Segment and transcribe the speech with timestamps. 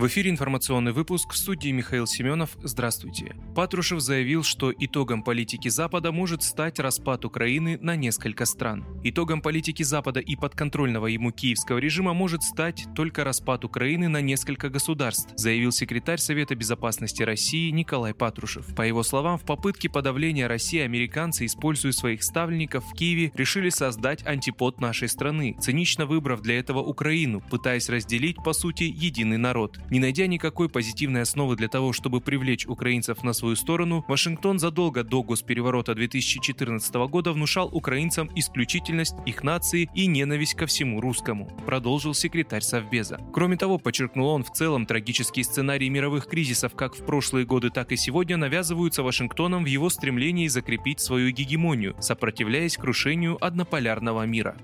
[0.00, 2.56] В эфире информационный выпуск в студии Михаил Семенов.
[2.62, 3.36] Здравствуйте.
[3.54, 8.86] Патрушев заявил, что итогом политики Запада может стать распад Украины на несколько стран.
[9.04, 14.70] Итогом политики Запада и подконтрольного ему киевского режима может стать только распад Украины на несколько
[14.70, 18.74] государств, заявил секретарь Совета безопасности России Николай Патрушев.
[18.74, 24.26] По его словам, в попытке подавления России американцы, используя своих ставленников в Киеве, решили создать
[24.26, 29.78] антипод нашей страны, цинично выбрав для этого Украину, пытаясь разделить, по сути, единый народ.
[29.90, 35.02] Не найдя никакой позитивной основы для того, чтобы привлечь украинцев на свою сторону, Вашингтон задолго
[35.02, 42.14] до госпереворота 2014 года внушал украинцам исключительность их нации и ненависть ко всему русскому, продолжил
[42.14, 43.20] секретарь Совбеза.
[43.32, 47.90] Кроме того, подчеркнул он, в целом трагические сценарии мировых кризисов как в прошлые годы, так
[47.90, 54.56] и сегодня навязываются Вашингтоном в его стремлении закрепить свою гегемонию, сопротивляясь крушению однополярного мира.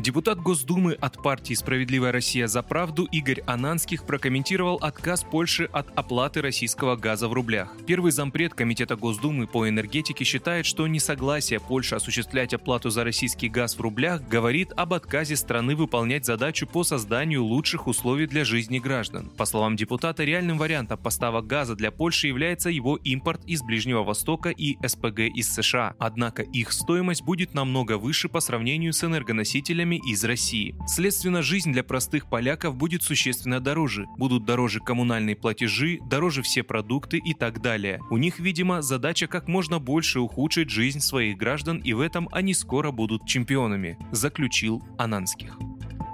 [0.00, 6.40] Депутат Госдумы от партии «Справедливая Россия за правду» Игорь Ананских прокомментировал отказ Польши от оплаты
[6.40, 7.76] российского газа в рублях.
[7.86, 13.76] Первый зампред Комитета Госдумы по энергетике считает, что несогласие Польши осуществлять оплату за российский газ
[13.76, 19.28] в рублях говорит об отказе страны выполнять задачу по созданию лучших условий для жизни граждан.
[19.36, 24.48] По словам депутата, реальным вариантом поставок газа для Польши является его импорт из Ближнего Востока
[24.48, 25.92] и СПГ из США.
[25.98, 30.74] Однако их стоимость будет намного выше по сравнению с энергоносителями товарами из России.
[30.86, 34.06] Следственно, жизнь для простых поляков будет существенно дороже.
[34.16, 38.00] Будут дороже коммунальные платежи, дороже все продукты и так далее.
[38.10, 42.54] У них, видимо, задача как можно больше ухудшить жизнь своих граждан, и в этом они
[42.54, 45.58] скоро будут чемпионами, заключил Ананских.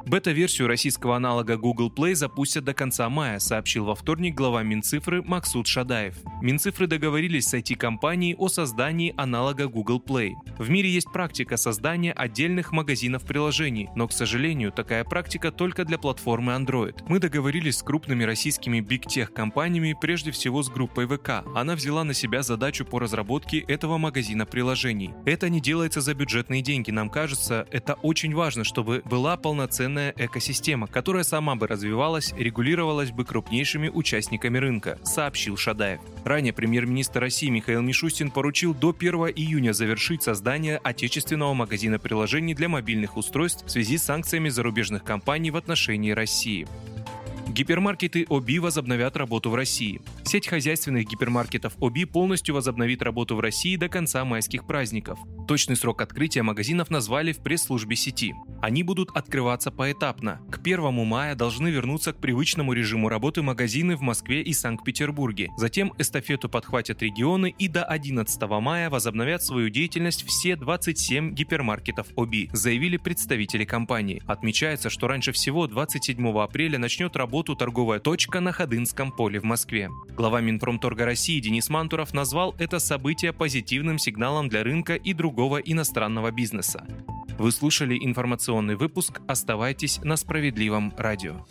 [0.07, 5.67] Бета-версию российского аналога Google Play запустят до конца мая, сообщил во вторник глава Минцифры Максут
[5.67, 6.15] Шадаев.
[6.41, 10.35] Минцифры договорились с IT-компанией о создании аналога Google Play.
[10.59, 15.99] В мире есть практика создания отдельных магазинов приложений, но, к сожалению, такая практика только для
[15.99, 16.95] платформы Android.
[17.09, 21.43] Мы договорились с крупными российскими Tech компаниями, прежде всего с группой ВК.
[21.57, 25.15] Она взяла на себя задачу по разработке этого магазина приложений.
[25.25, 26.93] Это не делается за бюджетные деньги.
[26.93, 33.11] Нам кажется, это очень важно, чтобы была полноценная полноценная экосистема, которая сама бы развивалась, регулировалась
[33.11, 36.01] бы крупнейшими участниками рынка, сообщил Шадаев.
[36.25, 42.69] Ранее премьер-министр России Михаил Мишустин поручил до 1 июня завершить создание отечественного магазина приложений для
[42.69, 46.67] мобильных устройств в связи с санкциями зарубежных компаний в отношении России.
[47.49, 50.01] Гипермаркеты ОБИ возобновят работу в России.
[50.25, 55.19] Сеть хозяйственных гипермаркетов ОБИ полностью возобновит работу в России до конца майских праздников.
[55.47, 58.35] Точный срок открытия магазинов назвали в пресс-службе сети.
[58.61, 60.41] Они будут открываться поэтапно.
[60.51, 65.51] К 1 мая должны вернуться к привычному режиму работы магазины в Москве и Санкт-Петербурге.
[65.57, 72.51] Затем эстафету подхватят регионы и до 11 мая возобновят свою деятельность все 27 гипермаркетов ОБИ,
[72.53, 74.23] заявили представители компании.
[74.27, 79.91] Отмечается, что раньше всего 27 апреля начнет работу торговая точка на Ходынском поле в Москве.
[80.17, 85.59] Глава Минпромторга России Денис Мантуров назвал это событие позитивным сигналом для рынка и другого другого
[85.59, 86.87] иностранного бизнеса.
[87.39, 89.21] Вы слушали информационный выпуск.
[89.29, 91.45] Оставайтесь на справедливом радио.